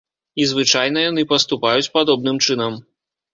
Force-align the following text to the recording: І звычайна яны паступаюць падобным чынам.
І 0.43 0.45
звычайна 0.51 1.03
яны 1.11 1.25
паступаюць 1.33 1.91
падобным 1.99 2.41
чынам. 2.45 2.81